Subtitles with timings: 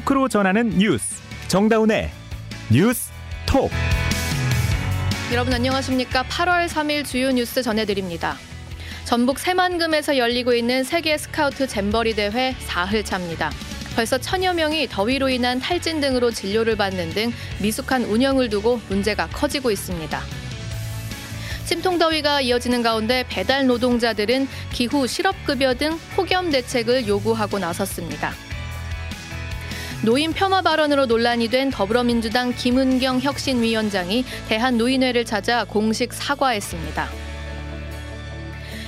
[0.00, 2.10] 토크로 전하는 뉴스 정다운의
[2.70, 3.10] 뉴스
[3.46, 3.70] 톡
[5.32, 6.24] 여러분 안녕하십니까?
[6.24, 8.36] 8월 3일 주요 뉴스 전해드립니다.
[9.04, 13.50] 전북 새만금에서 열리고 있는 세계 스카우트 잼버리 대회 사흘 차입니다.
[13.94, 19.70] 벌써 천여 명이 더위로 인한 탈진 등으로 진료를 받는 등 미숙한 운영을 두고 문제가 커지고
[19.70, 20.20] 있습니다.
[21.66, 28.32] 찜통 더위가 이어지는 가운데 배달 노동자들은 기후 실업급여 등 폭염 대책을 요구하고 나섰습니다.
[30.02, 37.06] 노인 폄하 발언으로 논란이 된 더불어민주당 김은경 혁신위원장이 대한노인회를 찾아 공식 사과했습니다.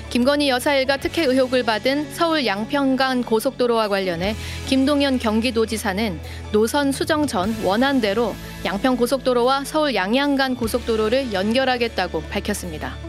[0.09, 4.35] 김건희 여사 일가 특혜 의혹을 받은 서울 양평간 고속도로와 관련해
[4.67, 6.19] 김동연 경기도지사는
[6.51, 13.02] 노선 수정 전 원안대로 양평 고속도로와 서울 양양간 고속도로를 연결하겠다고 밝혔습니다.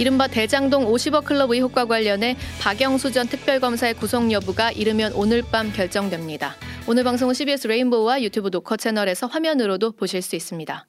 [0.00, 6.54] 이른바 대장동 50억 클럽 의혹과 관련해 박영수 전 특별검사의 구속 여부가 이르면 오늘 밤 결정됩니다.
[6.88, 10.86] 오늘 방송은 CBS 레인보우와 유튜브 녹화 채널에서 화면으로도 보실 수 있습니다.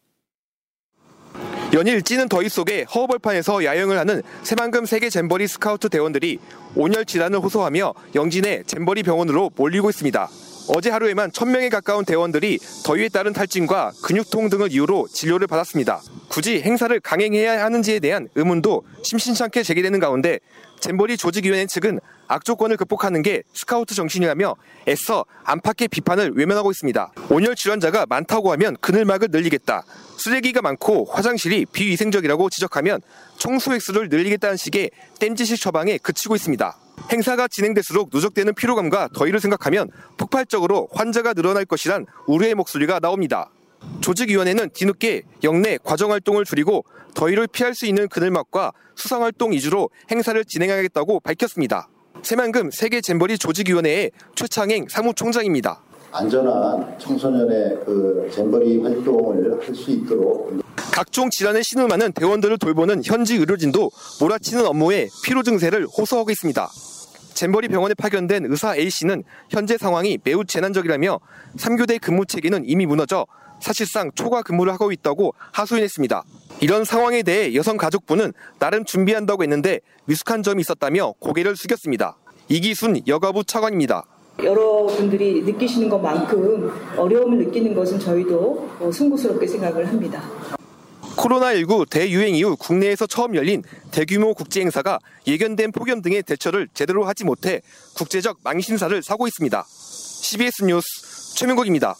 [1.73, 6.41] 연일 찌는 더위 속에 허허벌판에서 야영을 하는 새만금 세계 잼버리 스카우트 대원들이
[6.75, 10.29] 온열 질환을 호소하며 영진의 잼버리 병원으로 몰리고 있습니다.
[10.69, 16.01] 어제 하루에만 1000명에 가까운 대원들이 더위에 따른 탈진과 근육통 등을 이유로 진료를 받았습니다.
[16.29, 20.41] 굳이 행사를 강행해야 하는지에 대한 의문도 심심찮게 제기되는 가운데
[20.81, 24.55] 잼버리 조직위원회 측은 악조건을 극복하는 게 스카우트 정신이라며
[24.89, 27.13] 애써 안팎의 비판을 외면하고 있습니다.
[27.31, 29.85] 온열 질환자가 많다고 하면 그늘막을 늘리겠다.
[30.17, 33.01] 쓰레기가 많고 화장실이 비위생적이라고 지적하면
[33.73, 36.77] 횟수를 늘리겠다는 식의 땜지식 처방에 그치고 있습니다.
[37.11, 43.51] 행사가 진행될수록 누적되는 피로감과 더위를 생각하면 폭발적으로 환자가 늘어날 것이란 우려의 목소리가 나옵니다.
[44.01, 50.43] 조직위원회는 뒤늦게 영내 과정 활동을 줄이고 더위를 피할 수 있는 그늘막과 수상 활동 위주로 행사를
[50.45, 51.89] 진행하겠다고 밝혔습니다.
[52.23, 55.83] 새만금 세계 잼버리 조직위원회의 최창행 사무총장입니다.
[56.13, 60.61] 안전한 청소년의 그 잼버리 활동을 할 수 있도록
[60.93, 66.69] 각종 질환에 신음하는 대원들을 돌보는 현지 의료진도 몰아치는 업무에 피로 증세를 호소하고 있습니다.
[67.35, 71.21] 잼버리 병원에 파견된 의사 A씨는 현재 상황이 매우 재난적이라며
[71.57, 73.25] 3교대 근무 체계는 이미 무너져
[73.61, 76.23] 사실상 초과 근무를 하고 있다고 하소연했습니다.
[76.61, 82.17] 이런 상황에 대해 여성가족부는 나름 준비한다고 했는데 미숙한 점이 있었다며 고개를 숙였습니다.
[82.49, 84.05] 이기순 여가부 차관입니다.
[84.43, 90.23] 여러분들이 느끼시는 것만큼 어려움을 느끼는 것은 저희도 어, 송구스럽게 생각을 합니다.
[91.17, 97.25] 코로나19 대유행 이후 국내에서 처음 열린 대규모 국제 행사가 예견된 폭염 등의 대처를 제대로 하지
[97.25, 97.61] 못해
[97.95, 99.65] 국제적 망신사를 사고 있습니다.
[99.69, 101.95] CBS 뉴스 최민국입니다.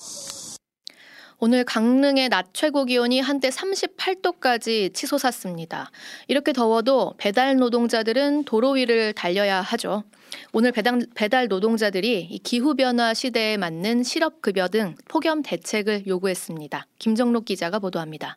[1.43, 5.91] 오늘 강릉의 낮 최고 기온이 한때 38도까지 치솟았습니다.
[6.29, 10.05] 이렇게 더워도 배달 노동자들은 도로 위를 달려야 하죠.
[10.53, 16.87] 오늘 배달, 배달 노동자들이 이 기후변화 시대에 맞는 실업급여 등 폭염 대책을 요구했습니다.
[16.99, 18.37] 김정록 기자가 보도합니다.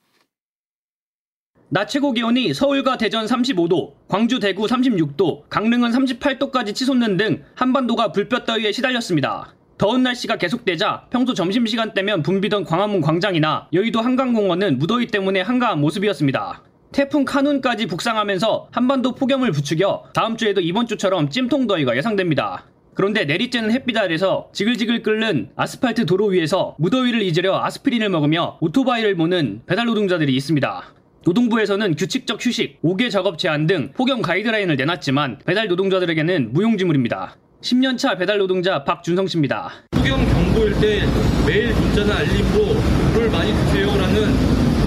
[1.68, 8.46] 낮 최고 기온이 서울과 대전 35도, 광주 대구 36도, 강릉은 38도까지 치솟는 등 한반도가 불볕
[8.46, 9.53] 더위에 시달렸습니다.
[9.78, 16.64] 더운 날씨가 계속되자 평소 점심시간 때면 붐비던 광화문 광장이나 여의도 한강공원은 무더위 때문에 한가한 모습이었습니다.
[16.92, 22.66] 태풍 카눈까지 북상하면서 한반도 폭염을 부추겨 다음 주에도 이번 주처럼 찜통더위가 예상됩니다.
[22.94, 29.64] 그런데 내리쬐는 햇빛 아래서 지글지글 끓는 아스팔트 도로 위에서 무더위를 잊으려 아스피린을 먹으며 오토바이를 모는
[29.66, 30.84] 배달 노동자들이 있습니다.
[31.26, 37.38] 노동부에서는 규칙적 휴식, 5개 작업 제한 등 폭염 가이드라인을 내놨지만 배달 노동자들에게는 무용지물입니다.
[37.63, 39.71] 10년차 배달 노동자 박준성 씨입니다.
[39.92, 41.01] 폭염 경보일 때
[41.48, 42.74] 매일 문자나 알림으로
[43.13, 44.33] 물을 많이 드세요라는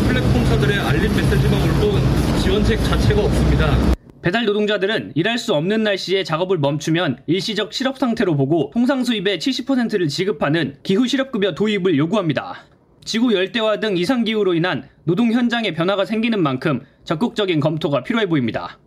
[0.07, 3.77] 플랫폼사들의 알림 메시지만 올 뿐 지원책 자체가 없습니다.
[4.21, 10.09] 배달 노동자들은 일할 수 없는 날씨에 작업을 멈추면 일시적 실업 상태로 보고 통상 수입의 70%를
[10.09, 12.67] 지급하는 기후 실업급여 도입을 요구합니다.
[13.05, 18.79] 지구 열대화 등 이상 기후로 인한 노동 현장에 변화가 생기는 만큼 적극적인 검토가 필요해 보입니다.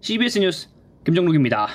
[0.00, 0.68] CBS 뉴스
[1.04, 1.68] 김정록입니다.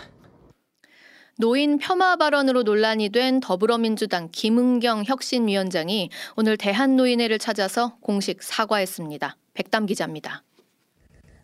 [1.40, 9.38] 노인 폄하 발언으로 논란이 된 더불어민주당 김은경 혁신위원장이 오늘 대한노인회를 찾아서 공식 사과했습니다.
[9.54, 10.44] 백담 기자입니다.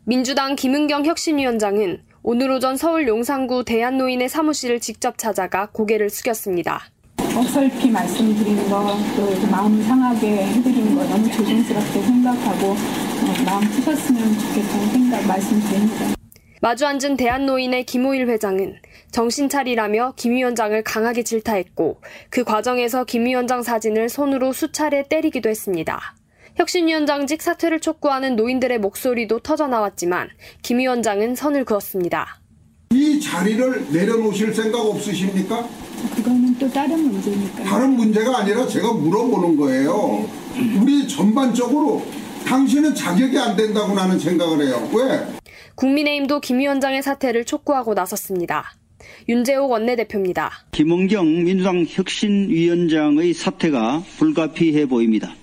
[0.04, 6.86] 민주당 김은경 혁신위원장은 오늘 오전 서울 용산구 대한노인의 사무실을 직접 찾아가 고개를 숙였습니다.
[7.20, 14.90] 어설피 말씀드린 거, 또 마음 상하게 해드린 거 너무 조심스럽게 생각하고 어, 마음 푸셨으면 좋겠다는
[14.90, 16.16] 생각 말씀드립니다.
[16.62, 18.80] 마주 앉은 대한노인의 김호일 회장은
[19.14, 22.02] 정신 차리라며 김 위원장을 강하게 질타했고
[22.32, 26.16] 그 과정에서 김 위원장 사진을 손으로 수차례 때리기도 했습니다.
[26.56, 30.30] 혁신위원장직 사퇴를 촉구하는 노인들의 목소리도 터져 나왔지만
[30.64, 32.42] 김 위원장은 선을 그었습니다.
[32.92, 35.68] 이 자리를 내려놓으실 생각 없으십니까?
[36.16, 37.66] 그거는 또 다른 문제니까요.
[37.66, 40.28] 다른 문제가 아니라 제가 물어보는 거예요.
[40.82, 42.04] 우리 전반적으로
[42.48, 44.90] 당신은 자격이 안 된다고 나는 생각을 해요.
[44.92, 45.24] 왜?
[45.76, 48.74] 국민의힘도 김 위원장의 사퇴를 촉구하고 나섰습니다.
[49.28, 50.52] 윤재옥 원내대표입니다.
[50.72, 55.34] 김은경 민주당 혁신위원장의 사퇴가 불가피해 보입니다.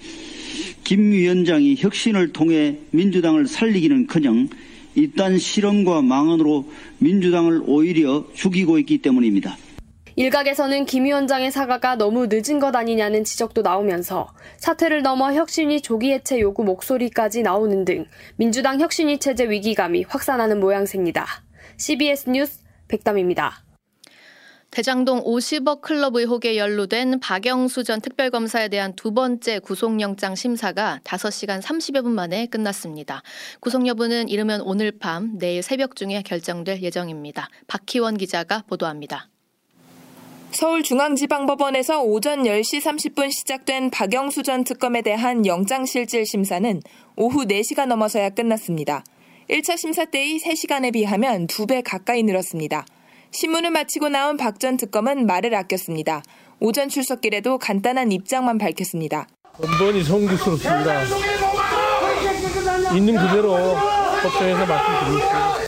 [0.85, 4.49] 김 위원장이 혁신을 통해 민주당을 살리기는커녕
[4.97, 6.69] 이딴 실언과 망언으로
[6.99, 9.57] 민주당을 오히려 죽이고 있기 때문입니다.
[10.17, 14.29] 일각에서는 김 위원장의 사과가 너무 늦은 것 아니냐는 지적도 나오면서
[14.59, 21.27] 사퇴를 넘어 혁신위 조기 해체 요구 목소리까지 나오는 등 민주당 혁신위 체제 위기감이 확산하는 모양새입니다.
[21.79, 22.59] CBS 뉴스
[22.91, 23.65] 백담입니다.
[24.71, 32.05] 대장동 50억 클럽 의혹에 연루된 박영수 전 특별검사에 대한 두 번째 구속영장 심사가 5시간 30여
[32.05, 33.23] 분 만에 끝났습니다.
[33.59, 37.49] 구속 여부는 이르면 오늘 밤, 내일 새벽 중에 결정될 예정입니다.
[37.67, 39.29] 박희원 기자가 보도합니다.
[40.53, 46.81] 서울중앙지방법원에서 오전 10시 30분 시작된 박영수 전 특검에 대한 영장실질 심사는
[47.17, 49.05] 오후 4시가 넘어서야 끝났습니다.
[49.50, 52.87] 1차 심사 때의 3시간에 비하면 2배 가까이 늘었습니다.
[53.32, 56.23] 신문을 마치고 나온 박 전 특검은 말을 아꼈습니다.
[56.61, 59.26] 오전 출석길에도 간단한 입장만 밝혔습니다.
[59.61, 61.02] 번번이 송구스럽습니다.
[62.97, 63.56] 있는 그대로
[64.23, 65.61] 법정에서 말씀드리겠습니다.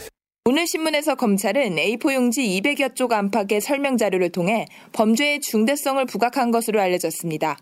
[0.45, 6.81] 오늘 신문에서 검찰은 A4 용지 200여 쪽 안팎의 설명 자료를 통해 범죄의 중대성을 부각한 것으로
[6.81, 7.57] 알려졌습니다.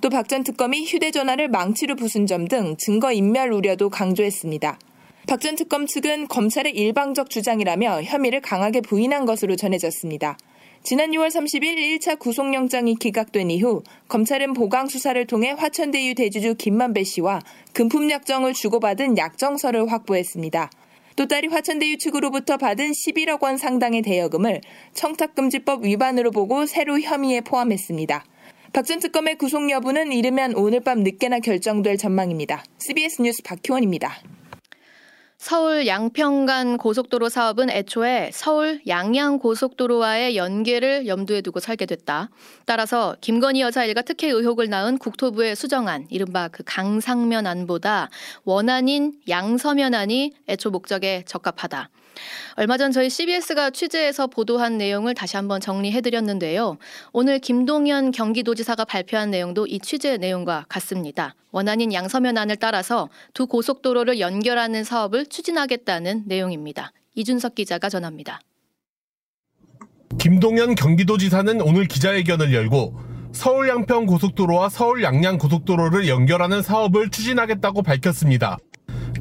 [0.00, 4.78] 또 박 전 특검이 휴대전화를 망치로 부순 점 등 증거 인멸 우려도 강조했습니다.
[5.30, 10.36] 박 전 특검 측은 검찰의 일방적 주장이라며 혐의를 강하게 부인한 것으로 전해졌습니다.
[10.82, 17.38] 지난 6월 30일 1차 구속영장이 기각된 이후 검찰은 보강 수사를 통해 화천대유 대주주 김만배 씨와
[17.72, 20.68] 금품 약정을 주고받은 약정서를 확보했습니다.
[21.14, 24.60] 또 딸이 화천대유 측으로부터 받은 11억 원 상당의 대여금을
[24.94, 28.24] 청탁금지법 위반으로 보고 새로 혐의에 포함했습니다.
[28.72, 32.64] 박 전 특검의 구속 여부는 이르면 오늘 밤 늦게나 결정될 전망입니다.
[32.78, 34.39] CBS 뉴스 박희원입니다.
[35.42, 42.28] 서울 양평간 고속도로 사업은 애초에 서울 양양 고속도로와의 연계를 염두에 두고 설계됐다.
[42.66, 48.10] 따라서 김건희 여사 일가 특혜 의혹을 낳은 국토부의 수정안, 이른바 그 강상면안보다
[48.44, 51.88] 원안인 양서면안이 애초 목적에 적합하다.
[52.56, 56.78] 얼마 전 저희 CBS가 취재해서 보도한 내용을 다시 한번 정리해드렸는데요.
[57.12, 61.34] 오늘 김동연 경기도지사가 발표한 내용도 이 취재 내용과 같습니다.
[61.52, 66.92] 원안인 양서면안을 따라서 두 고속도로를 연결하는 사업을 추진하겠다는 내용입니다.
[67.14, 68.40] 이준석 기자가 전합니다.
[70.18, 78.58] 김동연 경기도지사는 오늘 기자회견을 열고 서울 양평 고속도로와 서울 양양 고속도로를 연결하는 사업을 추진하겠다고 밝혔습니다.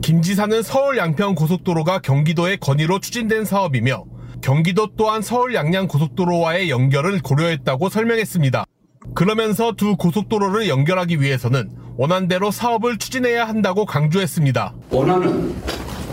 [0.02, 4.06] 김 지사는 서울 양평 고속도로가 경기도의 건의로 추진된 사업이며
[4.42, 8.66] 경기도 또한 서울 양양 고속도로와의 연결을 고려했다고 설명했습니다.
[9.14, 14.74] 그러면서 두 고속도로를 연결하기 위해서는 원안대로 사업을 추진해야 한다고 강조했습니다.
[14.90, 15.54] 원안은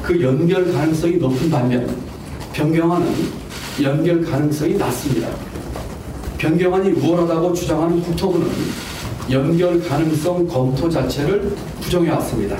[0.02, 1.96] 그 연결 가능성이 높은 반면
[2.52, 3.14] 변경안은
[3.82, 5.28] 연결 가능성이 낮습니다.
[6.38, 8.50] 변경안이 우월하다고 주장하는 국토부는
[9.30, 12.56] 연결 가능성 검토 자체를 부정해왔습니다.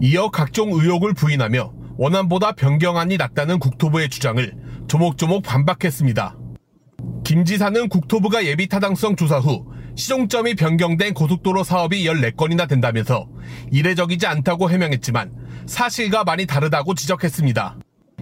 [0.00, 4.54] 이어 각종 의혹을 부인하며 원안보다 변경안이 낫다는 국토부의 주장을
[4.88, 6.36] 조목조목 반박했습니다.
[7.24, 13.28] 김 지사는 국토부가 예비 타당성 조사 후 시종점이 변경된 고속도로 사업이 14건이나 된다면서
[13.70, 15.32] 이례적이지 않다고 해명했지만
[15.66, 17.78] 사실과 많이 다르다고 지적했습니다.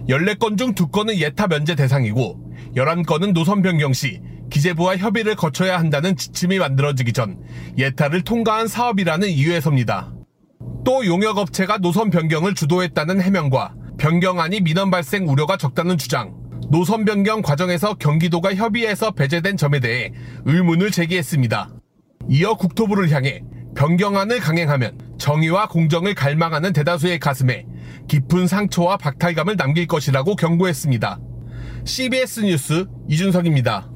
[0.09, 6.59] 14건 중 2건은 예타 면제 대상이고 11건은 노선 변경 시 기재부와 협의를 거쳐야 한다는 지침이
[6.59, 7.39] 만들어지기 전
[7.77, 10.18] 예타를 통과한 사업이라는 이유에서입니다.
[10.89, 16.33] 또 용역업체가 노선 변경을 주도했다는 해명과 변경안이 민원 발생 우려가 적다는 주장,
[16.71, 20.11] 노선 변경 과정에서 경기도가 협의해서 배제된 점에 대해
[20.45, 21.69] 의문을 제기했습니다.
[22.29, 23.43] 이어 국토부를 향해
[23.75, 27.65] 변경안을 강행하면 정의와 공정을 갈망하는 대다수의 가슴에
[28.07, 31.19] 깊은 상처와 박탈감을 남길 것이라고 경고했습니다.
[31.85, 33.89] CBS 뉴스 이준석입니다.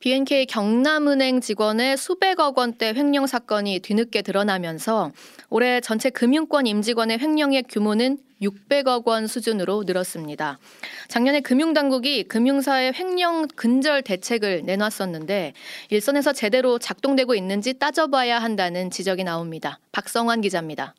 [0.00, 5.12] BNK 경남은행 직원의 수백억 원대 횡령 사건이 뒤늦게 드러나면서
[5.50, 10.58] 올해 전체 금융권 임직원의 횡령액 규모는 600억 원 수준으로 늘었습니다.
[11.08, 15.52] 작년에 금융당국이 금융사의 횡령 근절 대책을 내놨었는데
[15.90, 19.80] 일선에서 제대로 작동되고 있는지 따져봐야 한다는 지적이 나옵니다.
[19.92, 20.94] 박성환 기자입니다.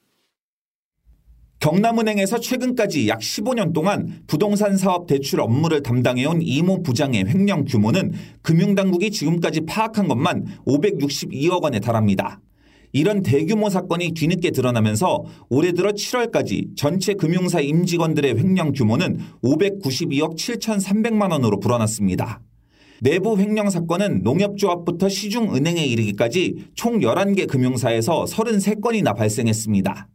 [1.61, 9.11] 경남은행에서 최근까지 약 15년 동안 부동산 사업 대출 업무를 담당해온 이모 부장의 횡령 규모는 금융당국이
[9.11, 12.41] 지금까지 파악한 것만 562억 원에 달합니다.
[12.93, 21.31] 이런 대규모 사건이 뒤늦게 드러나면서 올해 들어 7월까지 전체 금융사 임직원들의 횡령 규모는 592억 7,300만
[21.31, 22.41] 원으로 불어났습니다.
[23.01, 30.07] 내부 횡령 사건은 농협조합부터 시중은행에 이르기까지 총 11개 금융사에서 33건이나 발생했습니다.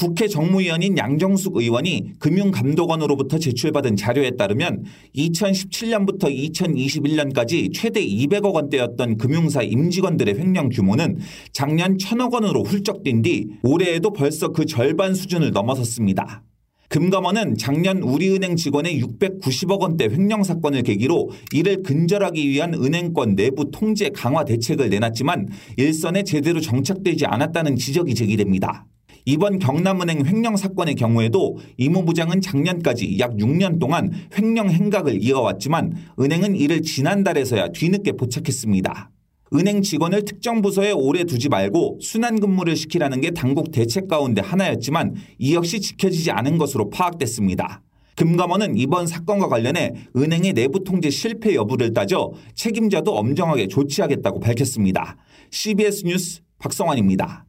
[0.00, 10.38] 국회 정무위원인 양정숙 의원이 금융감독원으로부터 제출받은 자료에 따르면 2017년부터 2021년까지 최대 200억 원대였던 금융사 임직원들의
[10.38, 11.18] 횡령 규모는
[11.52, 16.44] 작년 1000억 원으로 훌쩍 뛴 뒤 올해에도 벌써 그 절반 수준을 넘어섰습니다.
[16.88, 24.08] 금감원은 작년 우리은행 직원의 690억 원대 횡령 사건을 계기로 이를 근절하기 위한 은행권 내부 통제
[24.08, 28.86] 강화 대책을 내놨지만 일선에 제대로 정착되지 않았다는 지적이 제기됩니다.
[29.30, 36.56] 이번 경남은행 횡령 사건의 경우에도 이모 부장은 작년까지 약 6년 동안 횡령 행각을 이어왔지만 은행은
[36.56, 39.12] 이를 지난달에서야 뒤늦게 포착했습니다.
[39.54, 45.14] 은행 직원을 특정 부서에 오래 두지 말고 순환 근무를 시키라는 게 당국 대책 가운데 하나였지만
[45.38, 47.82] 이 역시 지켜지지 않은 것으로 파악됐습니다.
[48.16, 55.16] 금감원은 이번 사건과 관련해 은행의 내부 통제 실패 여부를 따져 책임자도 엄정하게 조치하겠다고 밝혔습니다.
[55.52, 57.46] CBS 뉴스 박성환입니다.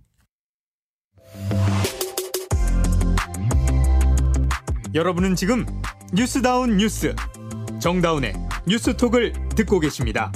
[4.93, 5.65] 여러분은 지금
[6.13, 7.15] 뉴스다운 뉴스
[7.79, 8.33] 정다운의
[8.67, 10.33] 뉴스톡을 듣고 계십니다.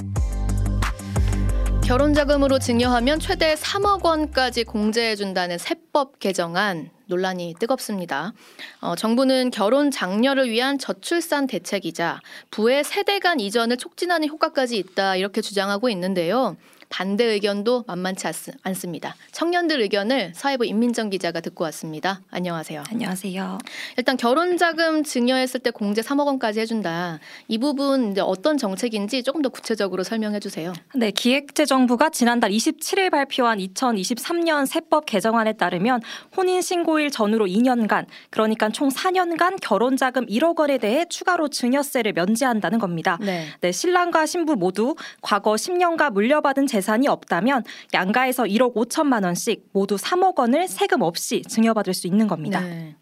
[1.84, 8.32] 결혼 자금으로 증여하면 최대 3억 원까지 공제해 준다는 세법 개정안 논란이 뜨겁습니다.
[8.80, 12.20] 어, 정부는 결혼 장려를 위한 저출산 대책이자
[12.50, 16.56] 부의 세대 간 이전을 촉진하는 효과까지 있다 이렇게 주장하고 있는데요.
[16.88, 18.26] 반대 의견도 만만치
[18.62, 19.16] 않습니다.
[19.32, 22.20] 청년들 의견을 사회부 임민정 기자가 듣고 왔습니다.
[22.30, 22.84] 안녕하세요.
[22.90, 23.58] 안녕하세요.
[23.98, 27.18] 일단 결혼 자금 증여했을 때 공제 3억 원까지 해준다.
[27.48, 30.72] 이 부분 이제 어떤 정책인지 조금 더 구체적으로 설명해 주세요.
[30.94, 36.00] 네, 기획재정부가 지난달 27일 발표한 2023년 세법 개정안에 따르면
[36.36, 42.78] 혼인 신고일 전후로 2년간, 그러니까 총 4년간 결혼 자금 1억 원에 대해 추가로 증여세를 면제한다는
[42.78, 43.18] 겁니다.
[43.20, 43.46] 네.
[43.60, 47.64] 네 신랑과 신부 모두 과거 10년간 물려받은 재산이 없다면
[47.94, 52.60] 양가에서 1억 5천만 원씩 모두 3억 원을 세금 없이 증여받을 수 있는 겁니다.
[52.60, 52.94] 네.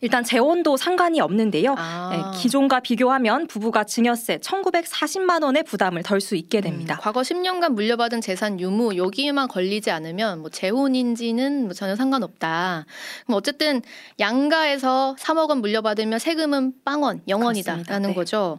[0.00, 1.76] 일단 재원도 상관이 없는데요.
[1.78, 2.10] 아.
[2.12, 6.96] 네, 기존과 비교하면 부부가 증여세 1,940만 원의 부담을 덜 수 있게 됩니다.
[6.96, 12.84] 음, 과거 10년간 물려받은 재산 유무 여기에만 걸리지 않으면 뭐 재혼인지는 뭐 전혀 상관없다.
[13.24, 13.80] 그럼 어쨌든
[14.18, 18.14] 양가에서 3억 원 물려받으면 세금은 빵원, 영원이다라는 네.
[18.14, 18.58] 거죠.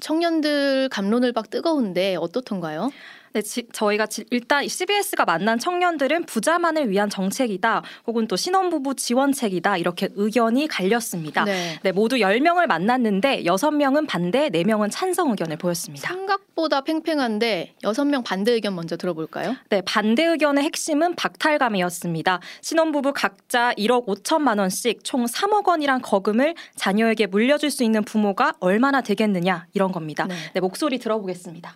[0.00, 2.90] 청년들 감론을 박 뜨거운데 어떻던가요?
[3.32, 9.76] 네, 지, 저희가 지, 일단 CBS가 만난 청년들은 부자만을 위한 정책이다 혹은 또 신혼부부 지원책이다
[9.76, 11.44] 이렇게 의견이 갈렸습니다.
[11.44, 11.78] 네.
[11.82, 16.08] 네 모두 10명을 만났는데 6명은 반대, 4명은 찬성 의견을 보였습니다.
[16.08, 19.54] 생각보다 팽팽한데 6명 반대 의견 먼저 들어볼까요?
[19.68, 22.40] 네, 반대 의견의 핵심은 박탈감이었습니다.
[22.62, 29.00] 신혼부부 각자 1억 5천만 원씩 총 3억 원이란 거금을 자녀에게 물려줄 수 있는 부모가 얼마나
[29.02, 30.26] 되겠느냐 이런 겁니다.
[30.26, 31.74] 네, 네 목소리 들어보겠습니다.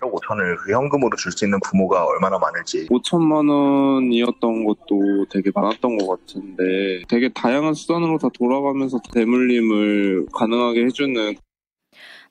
[0.00, 2.86] 1억 5천을 그 현금으로 줄 수 있는 부모가 얼마나 많을지.
[2.88, 11.36] 5천만 원이었던 것도 되게 많았던 것 같은데 되게 다양한 수단으로 다 돌아가면서 대물림을 가능하게 해주는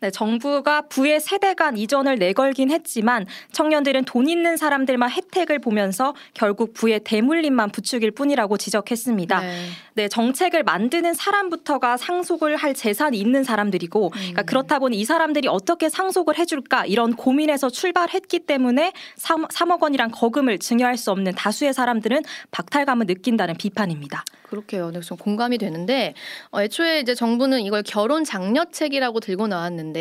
[0.06, 6.76] 네, 정부가 부의 세대 간 이전을 내걸긴 했지만 청년들은 돈 있는 사람들만 혜택을 보면서 결국
[6.76, 9.40] 부의 대물림만 부추길 뿐이라고 지적했습니다.
[9.40, 9.66] 네.
[9.96, 14.46] 네 정책을 만드는 사람부터가 상속을 할 재산이 있는 사람들이고 그러니까 음.
[14.46, 20.60] 그렇다 보니 이 사람들이 어떻게 상속을 해줄까 이런 고민에서 출발했기 때문에 3, 3억 원이란 거금을
[20.60, 22.22] 증여할 수 없는 다수의 사람들은
[22.52, 24.24] 박탈감을 느낀다는 비판입니다.
[24.44, 24.92] 그렇게요.
[24.92, 26.14] 네, 좀 공감이 되는데
[26.52, 29.95] 어, 애초에 이제 정부는 이걸 결혼 장려책이라고 들고 나왔는데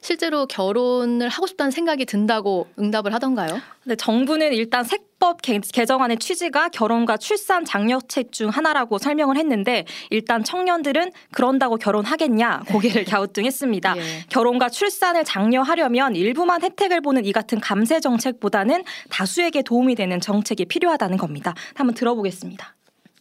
[0.00, 3.60] 실제로 결혼을 하고 싶다는 생각이 든다고 응답을 하던가요?
[3.84, 11.10] 네, 정부는 일단 색법 개정안의 취지가 결혼과 출산 장려책 중 하나라고 설명을 했는데 일단 청년들은
[11.32, 13.96] 그런다고 결혼하겠냐 고개를 갸우뚱했습니다.
[13.96, 14.02] 예.
[14.28, 21.16] 결혼과 출산을 장려하려면 일부만 혜택을 보는 이 같은 감세 정책보다는 다수에게 도움이 되는 정책이 필요하다는
[21.16, 21.54] 겁니다.
[21.74, 22.77] 한번 들어보겠습니다.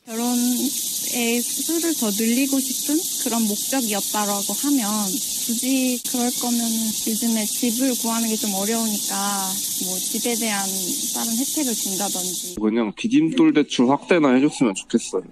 [0.08, 4.88] 결혼에 수를 더 늘리고 싶은 그런 목적이었다라고 하면
[5.46, 6.62] 굳이 그럴 거면
[7.08, 9.16] 요즘에 집을 구하는 게 좀 어려우니까
[9.84, 10.64] 뭐 집에 대한
[11.14, 15.24] 다른 혜택을 준다든지 그냥 디딤돌 대출 확대나 해줬으면 좋겠어요.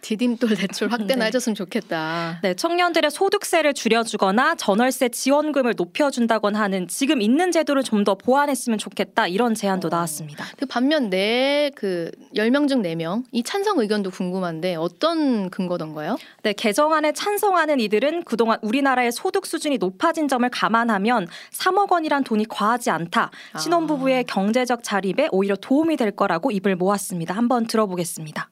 [0.00, 1.26] 디딤돌 대출 확대나 네.
[1.26, 2.38] 해줬으면 좋겠다.
[2.42, 9.26] 네, 청년들의 소득세를 줄여주거나 전월세 지원금을 높여준다거나 하는 지금 있는 제도를 좀 더 보완했으면 좋겠다
[9.26, 10.44] 이런 제안도 나왔습니다.
[10.56, 16.16] 그 반면 내그 10명 중 4명 이 찬성 의견도 궁금한데 어떤 근거던가요?
[16.42, 22.90] 네, 개정안에 찬성하는 이들은 그동안 우리나라의 소득 수준이 높아진 점을 감안하면 3억 원이란 돈이 과하지
[22.90, 23.30] 않다.
[23.58, 27.34] 신혼부부의 경제적 자립에 오히려 도움이 될 거라고 입을 모았습니다.
[27.34, 28.48] 한번 들어보겠습니다.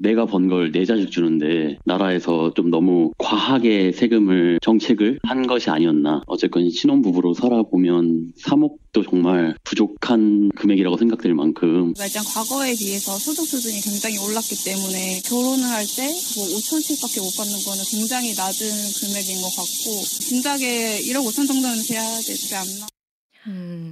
[0.00, 6.22] 내가 번 걸 내 자식 주는데 나라에서 좀 너무 과하게 세금을 정책을 한 것이 아니었나.
[6.26, 14.18] 어쨌건 신혼부부로 살아보면 3억도 정말 부족한 금액이라고 생각될 만큼 일단 과거에 비해서 소득 수준이 굉장히
[14.18, 18.66] 올랐기 때문에 결혼을 할 때 뭐 5천씩밖에 못 받는 거는 굉장히 낮은
[19.00, 22.86] 금액인 것 같고 진작에 1억 5천 정도는 돼야 되지 않나.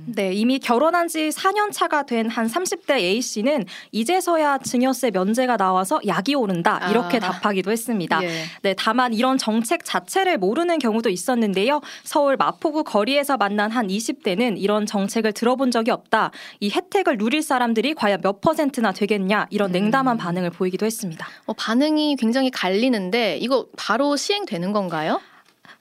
[0.07, 6.01] 네, 이미 결혼한 지 4년 차가 된 한 30대 A 씨는 이제서야 증여세 면제가 나와서
[6.07, 7.21] 약이 오른다 이렇게 아.
[7.21, 8.23] 답하기도 했습니다.
[8.23, 8.45] 예.
[8.63, 11.81] 네, 다만 이런 정책 자체를 모르는 경우도 있었는데요.
[12.05, 16.31] 서울 마포구 거리에서 만난 한 20대는 이런 정책을 들어본 적이 없다.
[16.61, 21.27] 이 혜택을 누릴 사람들이 과연 몇 퍼센트나 되겠냐 이런 냉담한 반응을 보이기도 했습니다.
[21.47, 25.21] 어, 반응이 굉장히 갈리는데 이거 바로 시행되는 건가요?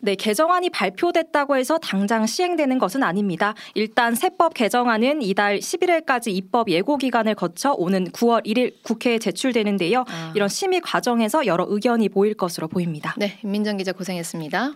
[0.02, 3.54] 네, 개정안이 발표됐다고 해서 당장 시행되는 것은 아닙니다.
[3.74, 10.06] 일단 세법 개정안은 이달 11일까지 입법 예고 기간을 거쳐 오는 9월 1일 국회에 제출되는데요.
[10.36, 13.16] 이런 심의 과정에서 여러 의견이 모일 것으로 보입니다.
[13.18, 14.74] 네, 민정 기자 고생했습니다.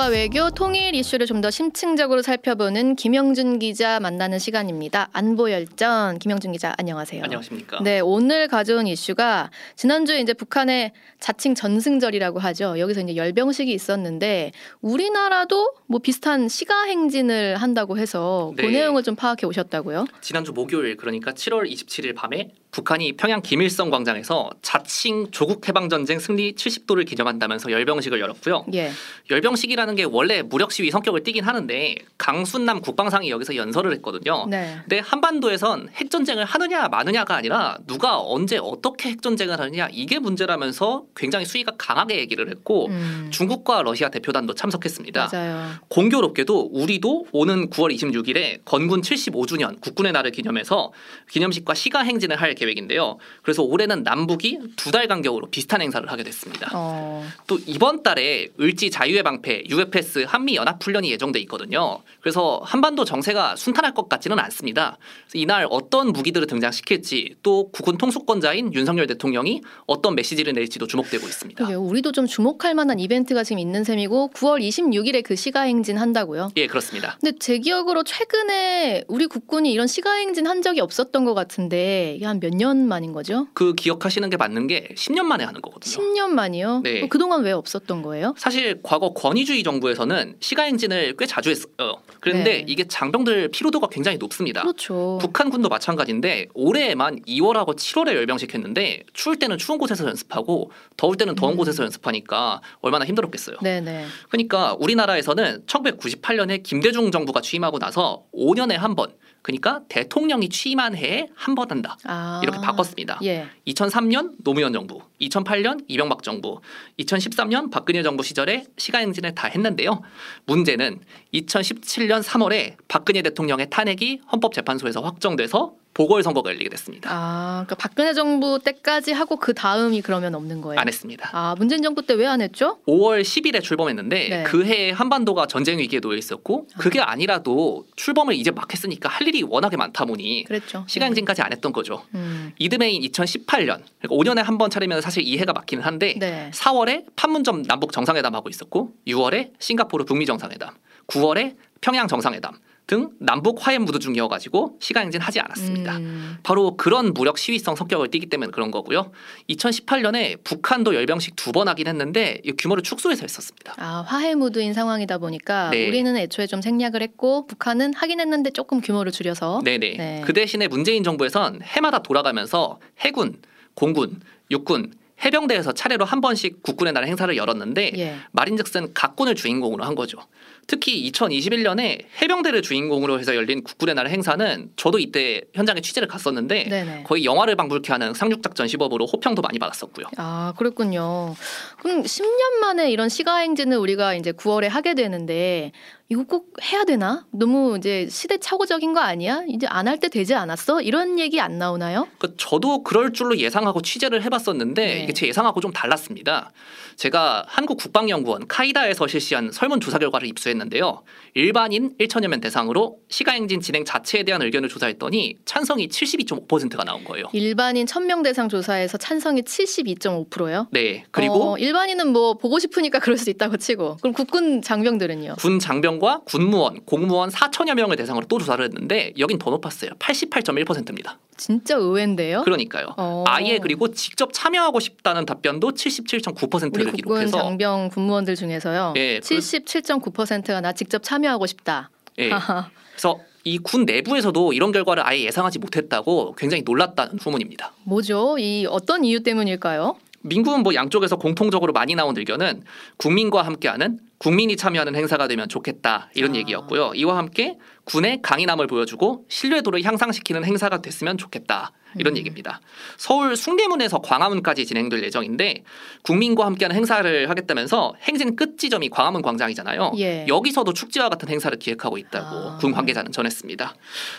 [0.00, 5.08] 국방과 외교, 통일 이슈를 좀 더 심층적으로 살펴보는 김영준 기자 만나는 시간입니다.
[5.12, 7.22] 안보 열전 김영준 기자 안녕하세요.
[7.24, 7.82] 안녕하십니까.
[7.82, 12.78] 네, 오늘 가져온 이슈가 지난주에 이제 북한의 자칭 전승절이라고 하죠.
[12.78, 18.72] 여기서 이제 열병식이 있었는데 우리나라도 뭐 비슷한 시가 행진을 한다고 해서 그 네.
[18.72, 20.06] 내용을 좀 파악해 오셨다고요?
[20.20, 26.54] 지난주 목요일 그러니까 7월 27일 밤에 북한이 평양 김일성 광장에서 자칭 조국 해방 전쟁 승리
[26.54, 28.66] 70도를 기념한다면서 열병식을 열었고요.
[28.74, 28.92] 예.
[29.28, 34.46] 열병식이라는 게 원래 무력 시위 성격을 띠긴 하는데 강순남 국방상이 여기서 연설을 했거든요.
[34.48, 34.78] 네.
[34.82, 41.04] 근데 한반도에선 핵 전쟁을 하느냐 마느냐가 아니라 누가 언제 어떻게 핵 전쟁을 하느냐 이게 문제라면서
[41.16, 42.88] 굉장히 수위가 강하게 얘기를 했고
[43.30, 45.24] 중국과 러시아 대표단도 참석했습니다.
[45.24, 45.28] 음.
[45.32, 45.70] 맞아요.
[45.88, 50.92] 공교롭게도 우리도 오는 9월 26일에 건군 75주년 국군의 날을 기념해서
[51.30, 53.18] 기념식과 시가 행진을 할 계획인데요.
[53.42, 56.70] 그래서 올해는 남북이 두 달 간격으로 비슷한 행사를 하게 됐습니다.
[56.74, 57.24] 어.
[57.46, 62.00] 또 이번 달에 을지 자유의 방패 UFS 한미 연합 훈련이 예정돼 있거든요.
[62.20, 64.98] 그래서 한반도 정세가 순탄할 것 같지는 않습니다.
[65.32, 71.56] 이날 어떤 무기들을 등장시킬지 또 국군 통수권자인 윤석열 대통령이 어떤 메시지를 낼지도 주목되고 있습니다.
[71.58, 71.80] 그러게요.
[71.82, 76.50] 우리도 좀 주목할 만한 이벤트가 지금 있는 셈이고 9월 26일에 그 시가 행진 한다고요?
[76.56, 77.16] 예, 그렇습니다.
[77.20, 82.40] 근데 제 기억으로 최근에 우리 국군이 이런 시가 행진 한 적이 없었던 것 같은데 한
[82.40, 83.46] 몇년 만인 거죠?
[83.54, 85.92] 그 기억하시는 게 맞는 게 10년 만에 하는 거거든요.
[85.92, 86.80] 10년 만이요?
[86.84, 87.02] 네.
[87.02, 88.34] 어, 그동안 왜 없었던 거예요?
[88.36, 91.96] 사실 과거 권위주의 정부에서는 시가 행진을 꽤 자주 했어요.
[92.20, 92.64] 그런데 네.
[92.66, 94.62] 이게 장병들 피로도가 굉장히 높습니다.
[94.62, 95.18] 그렇죠.
[95.20, 101.56] 북한군도 마찬가지인데 올해에만 2월하고 7월에 열병식 했는데 추울 때는 추운 곳에서 연습하고 더울 때는 더운
[101.56, 103.56] 곳에서 연습하니까 얼마나 힘들었겠어요.
[103.60, 103.64] 음.
[103.64, 104.06] 네네.
[104.28, 111.54] 그러니까 우리나라에서는 1998년에 김대중 정부가 취임하고 나서 5년에 한 번, 그러니까 대통령이 취임한 해에 한
[111.54, 111.96] 번 한다.
[112.04, 112.40] 아.
[112.42, 113.18] 이렇게 바꿨습니다.
[113.22, 113.46] 예.
[113.66, 116.60] 2003년 노무현 정부, 2008년 이명박 정부,
[116.98, 120.02] 2013년 박근혜 정부 시절에 시가행진을 다 했는데요.
[120.46, 121.00] 문제는
[121.34, 127.10] 2017년 3월에 박근혜 대통령의 탄핵이 헌법재판소에서 확정돼서 보궐선거가 열리게 됐습니다.
[127.12, 130.80] 아, 그러니까 박근혜 정부 때까지 하고 그 다음이 그러면 없는 거예요?
[130.80, 131.28] 안 했습니다.
[131.32, 132.78] 아, 문재인 정부 때 왜 안 했죠?
[132.86, 134.42] 5월 10일에 출범했는데 네.
[134.44, 139.42] 그 해에 한반도가 전쟁 위기에 놓여 있었고 그게 아니라도 출범을 이제 막 했으니까 할 일이
[139.42, 140.84] 워낙에 많다 보니 그랬죠.
[140.86, 142.04] 시간행진까지 안 했던 거죠.
[142.14, 142.52] 음.
[142.58, 146.50] 이듬해인 2018년 그러니까 5년에 한 번 차리면 사실 이해가 막히는 한데 네.
[146.52, 150.74] 4월에 판문점 남북 정상회담 하고 있었고 6월에 싱가포르 북미 정상회담
[151.06, 152.52] 9월에 평양 정상회담
[152.90, 155.98] 등 남북 화해 무드 중이어가지고 시간 행진 하지 않았습니다.
[155.98, 156.38] 음.
[156.42, 159.12] 바로 그런 무력 시위성 성격을 띠기 때문에 그런 거고요.
[159.48, 163.74] 2018년에 북한도 열병식 두 번 하긴 했는데 이 규모를 축소해서 했었습니다.
[163.76, 165.86] 아, 화해 무드인 상황이다 보니까 네.
[165.88, 169.96] 우리는 애초에 좀 생략을 했고 북한은 하긴 했는데 조금 규모를 줄여서 네네.
[169.96, 170.22] 네.
[170.24, 173.40] 그 대신에 문재인 정부에선 해마다 돌아가면서 해군,
[173.74, 174.92] 공군, 육군,
[175.24, 178.16] 해병대에서 차례로 한 번씩 국군의 날 행사를 열었는데 예.
[178.32, 180.18] 말인즉슨 각군을 주인공으로 한 거죠.
[180.66, 187.02] 특히 2021년에 해병대를 주인공으로 해서 열린 국군의 날 행사는 저도 이때 현장에 취재를 갔었는데 네네.
[187.02, 190.06] 거의 영화를 방불케 하는 상륙작전 시범으로 호평도 많이 받았었고요.
[190.16, 191.34] 아, 그랬군요.
[191.82, 195.72] 그럼 10년 만에 이런 시가행진을 우리가 이제 9월에 하게 되는데
[196.12, 197.24] 이거 꼭 해야 되나?
[197.30, 199.44] 너무 이제 시대착오적인 거 아니야?
[199.46, 200.80] 이제 안 할 때 되지 않았어?
[200.82, 202.08] 이런 얘기 안 나오나요?
[202.18, 206.50] 그 저도 그럴 줄로 예상하고 취재를 해봤었는데 이게 제 예상하고 좀 달랐습니다.
[206.96, 211.02] 제가 한국 국방연구원 카이다에서 실시한 설문조사 결과를 입수했는데요.
[211.34, 217.26] 일반인 1천여 명 대상으로 시가행진 진행 자체에 대한 의견을 조사했더니 찬성이 72.5%가 나온 거예요.
[217.32, 220.66] 일반인 1000명 대상 조사에서 찬성이 72.5%요?
[220.72, 221.04] 네.
[221.12, 225.36] 그리고 어, 일반인은 뭐 보고 싶으니까 그럴 수 있다고 치고 그럼 국군 장병들은요?
[225.38, 229.90] 군 장병 과 군무원, 공무원 4천여 명을 대상으로 또 조사를 했는데 여긴 더 높았어요.
[229.98, 231.18] 88.1%입니다.
[231.36, 232.42] 진짜 의외인데요?
[232.42, 232.94] 그러니까요.
[232.96, 233.24] 어.
[233.26, 238.94] 아예 그리고 직접 참여하고 싶다는 답변도 77.9%를 우리 국군 기록해서 장병 군무원들 중에서요.
[238.96, 241.90] 예, 그- 77.9%가 나 직접 참여하고 싶다.
[242.18, 242.30] 예.
[242.92, 247.72] 그래서 이군 내부에서도 이런 결과를 아예 예상하지 못했다고 굉장히 놀랐다는 후문입니다.
[247.84, 248.36] 뭐죠?
[248.38, 249.96] 이 어떤 이유 때문일까요?
[250.22, 252.62] 민군 뭐 양쪽에서 공통적으로 많이 나온 의견은
[252.98, 256.92] 국민과 함께하는 국민이 참여하는 행사가 되면 좋겠다 이런 얘기였고요.
[256.94, 262.60] 이와 함께 군의 강인함을 보여주고 신뢰도를 향상시키는 행사가 됐으면 좋겠다 이런 얘기입니다.
[262.96, 265.64] 서울 숭례문에서 광화문까지 진행될 예정인데
[266.02, 269.92] 국민과 함께하는 행사를 하겠다면서 행진 끝 지점이 광화문 광장이잖아요.
[269.98, 270.24] 예.
[270.28, 273.74] 여기서도 축제와 같은 행사를 기획하고 있다고 군 관계자는 전했습니다.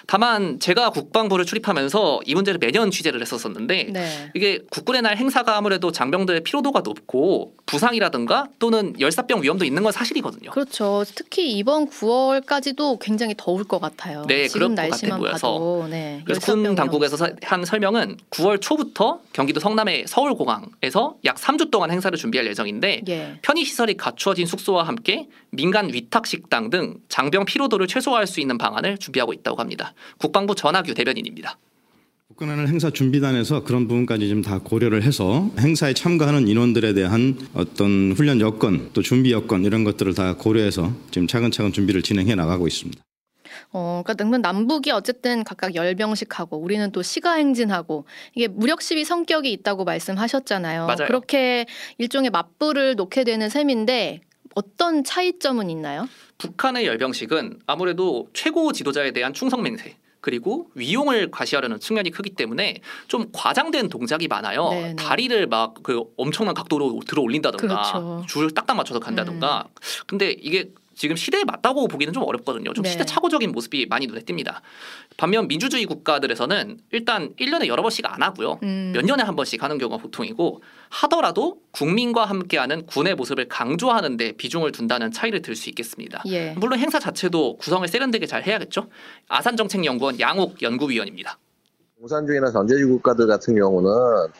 [0.08, 4.32] 다만 제가 국방부를 출입하면서 이 문제를 매년 취재를 했었었는데 네.
[4.34, 10.52] 이게 국군의 날 행사가 아무래도 장병들의 피로도가 높고 부상이라든가 또는 열사병 위험도 있는 건 사실이거든요.
[10.52, 11.06] 그렇죠.
[11.16, 14.26] 특히 이번 9월까지도 굉장히 더울 것 같아요.
[14.28, 15.54] 네, 지금 날씨만 보여서.
[15.54, 16.22] 봐도 네.
[16.26, 22.16] 그래서 군 당국에서 사- 한 설명은 9월 초부터 경기도 성남의 서울공항에서 약 3주 동안 행사를
[22.18, 23.38] 준비할 예정인데 예.
[23.42, 28.98] 편의 시설이 갖추어진 숙소와 함께 민간 위탁 식당 등 장병 피로도를 최소화할 수 있는 방안을
[28.98, 29.94] 준비하고 있다고 합니다.
[30.18, 31.58] 국방부 전하규 대변인입니다.
[32.30, 38.40] 국군하는 행사 준비단에서 그런 부분까지 좀 다 고려를 해서 행사에 참가하는 인원들에 대한 어떤 훈련
[38.40, 43.00] 여건 또 준비 여건 이런 것들을 다 고려해서 지금 차근차근 준비를 진행해 나가고 있습니다.
[43.74, 48.06] 어, 그러니까 남북이 어쨌든 각각 열병식하고 우리는 또 시가 행진하고
[48.36, 50.88] 이게 무력 시위 성격이 있다고 말씀하셨잖아요.
[50.88, 51.08] 맞아요.
[51.08, 51.66] 그렇게
[51.98, 54.22] 일종의 맞불을 놓게 되는 셈인데
[54.56, 56.08] 어떤 차이점은 있나요?
[56.38, 63.30] 북한의 열병식은 아무래도 최고 지도자에 대한 충성 맹세 그리고 위용을 과시하려는 측면이 크기 때문에 좀
[63.32, 64.70] 과장된 동작이 많아요.
[64.70, 64.96] 네네.
[64.96, 68.26] 다리를 막 그 엄청난 각도로 들어 올린다던가 그렇죠.
[68.28, 69.68] 줄을 딱딱 맞춰서 간다던가.
[70.06, 72.74] 근데 이게 지금 시대에 맞다고 보기는 좀 어렵거든요.
[72.74, 72.90] 좀 네.
[72.92, 74.62] 시대착오적인 모습이 많이 눈에 띕니다.
[75.18, 78.60] 반면 민주주의 국가들에서는 일단 1년에 여러 번씩 안 하고요.
[78.64, 78.92] 음.
[78.94, 84.72] 몇 년에 한 번씩 하는 경우가 보통이고 하더라도 국민과 함께하는 군의 모습을 강조하는 데 비중을
[84.72, 86.24] 둔다는 차이를 들 수 있겠습니다.
[86.28, 86.52] 예.
[86.58, 88.88] 물론 행사 자체도 구성을 세련되게 잘 해야겠죠.
[89.28, 91.38] 아산정책연구원 양옥 연구위원입니다.
[92.02, 93.92] 공산주의나 전제주의 국가들 같은 경우는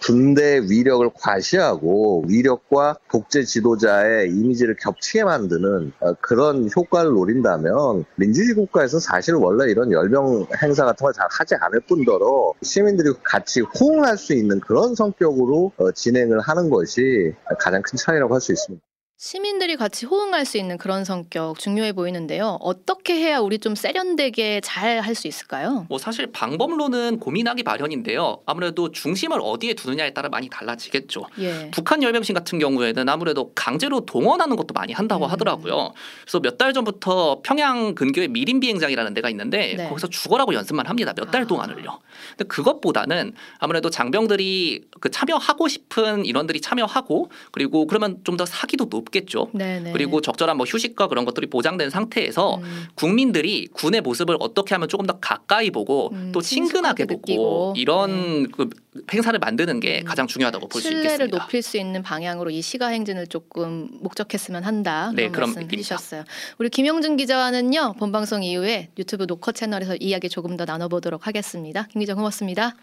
[0.04, 9.00] 군대 위력을 과시하고 위력과 독재 지도자의 이미지를 겹치게 만드는 어, 그런 효과를 노린다면 민주주의 국가에서
[9.00, 14.34] 사실 원래 이런 열병 행사 같은 걸 잘 하지 않을 뿐더러 시민들이 같이 호응할 수
[14.34, 18.91] 있는 그런 성격으로 어, 진행을 하는 것이 가장 큰 차이라고 할 수 있습니다.
[19.32, 22.58] 시민들이 같이 호응할 수 있는 그런 성격 중요해 보이는데요.
[22.60, 25.86] 어떻게 해야 우리 좀 세련되게 잘 할 수 있을까요?
[25.90, 28.40] 뭐 사실 방법론은 고민하기 마련인데요.
[28.48, 31.28] 아무래도 중심을 어디에 두느냐에 따라 많이 달라지겠죠.
[31.38, 31.70] 예.
[31.70, 35.30] 북한 열병식 같은 경우에는 아무래도 강제로 동원하는 것도 많이 한다고 음.
[35.30, 35.94] 하더라고요.
[36.24, 39.88] 그래서 몇 달 전부터 평양 근교에 미림 비행장이라는 데가 있는데 네.
[39.90, 41.14] 거기서 죽어라고 연습만 합니다.
[41.16, 42.00] 몇 달 동안을요.
[42.32, 49.11] 근데 그것보다는 아무래도 장병들이 그 참여하고 싶은 인원들이 참여하고 그리고 그러면 좀 더 사기도 높
[49.12, 49.50] 겠죠.
[49.54, 49.92] 네네.
[49.92, 52.86] 그리고 적절한 뭐 휴식과 그런 것들이 보장된 상태에서 음.
[52.96, 57.74] 국민들이 군의 모습을 어떻게 하면 조금 더 가까이 보고 또 친근하게 보고 음, 느끼고.
[57.76, 57.82] 네.
[57.82, 58.70] 이런 그
[59.14, 61.38] 행사를 만드는 게 가장 중요하다고 볼수 신뢰를 있겠습니다.
[61.38, 65.12] 높일 수 있는 방향으로 이 시가 행진을 조금 목적했으면 한다.
[65.16, 65.70] 네, 그런 말씀.
[65.72, 66.24] 해주셨어요.
[66.58, 71.88] 우리 김영준 기자와는요 본 방송 이후에 유튜브 노커 채널에서 이야기 조금 더 나눠보도록 하겠습니다.
[71.92, 72.76] 김 기자 고맙습니다.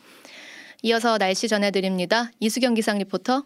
[0.83, 2.31] 이어서 날씨 전해드립니다.
[2.41, 3.45] 이수경 기상 리포터.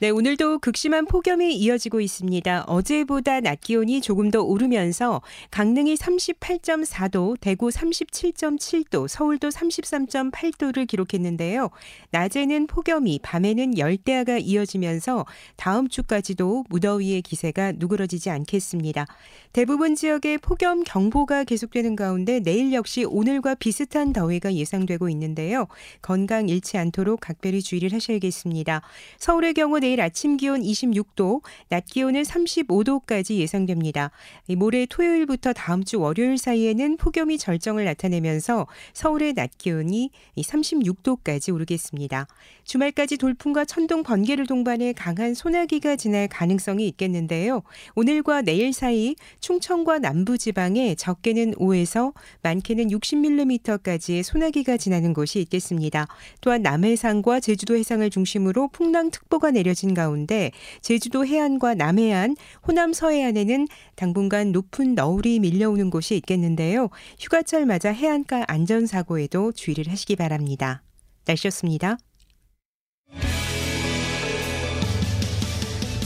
[0.00, 2.66] 네, 오늘도 극심한 폭염이 이어지고 있습니다.
[2.68, 11.70] 어제보다 낮 기온이 조금 더 오르면서 강릉이 38.4도, 대구 37.7도, 서울도 33.8도를 기록했는데요.
[12.10, 19.04] 낮에는 폭염이, 밤에는 열대야가 이어지면서 다음 주까지도 무더위의 기세가 누그러지지 않겠습니다.
[19.52, 25.66] 대부분 지역에 폭염 경보가 계속되는 가운데 내일 역시 오늘과 비슷한 더위가 예상되고 있는데요.
[26.02, 28.82] 건강 잃지 않도록 각별히 주의를 하셔야겠습니다.
[29.18, 34.10] 서울의 경우 내일 아침 기온 26도, 낮 기온은 35도까지 예상됩니다.
[34.54, 42.26] 모레 토요일부터 다음 주 월요일 사이에는 폭염이 절정을 나타내면서 서울의 낮 기온이 36도까지 오르겠습니다.
[42.64, 47.62] 주말까지 돌풍과 천둥 번개를 동반해 강한 소나기가 지날 가능성이 있겠는데요.
[47.94, 49.16] 오늘과 내일 사이
[49.48, 56.06] 충청과 남부 지방에 적게는 5에서 많게는 60mm까지의 소나기가 지나는 곳이 있겠습니다.
[56.42, 60.50] 또한 남해상과 제주도 해상을 중심으로 풍랑특보가 내려진 가운데
[60.82, 66.90] 제주도 해안과 남해안, 호남 서해안에는 당분간 높은 너울이 밀려오는 곳이 있겠는데요.
[67.18, 70.82] 휴가철 맞아 해안가 안전사고에도 주의를 하시기 바랍니다.
[71.24, 71.96] 날씨였습니다.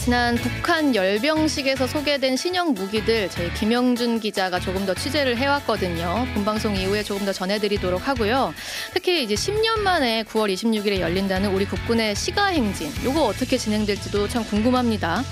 [0.04, 6.26] 지난 북한 열병식에서 소개된 신형 무기들 저희 김영준 기자가 조금 더 취재를 해왔거든요.
[6.34, 8.52] 본방송 이후에 조금 더 전해드리도록 하고요.
[8.92, 14.44] 특히 이제 10년 만에 9월 26일에 열린다는 우리 국군의 시가 행진, 요거 어떻게 진행될지도 참
[14.44, 15.22] 궁금합니다.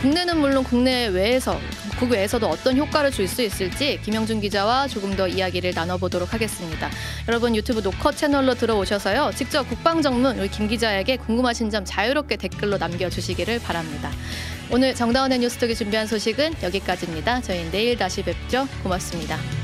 [0.00, 1.58] 국내는 물론 국내 외에서
[1.98, 6.88] 국외에서도 어떤 효과를 줄 수 있을지 김영준 기자와 조금 더 이야기를 나눠보도록 하겠습니다.
[7.28, 9.32] 여러분 유튜브 노컷 채널로 들어오셔서요.
[9.34, 14.10] 직접 국방정문 우리 김 기자에게 궁금하신 점 자유롭게 댓글로 남겨주시기를 바랍니다.
[14.70, 17.42] 오늘 정다운의 뉴스톡이 준비한 소식은 여기까지입니다.
[17.42, 18.66] 저희는 내일 다시 뵙죠.
[18.82, 19.57] 고맙습니다.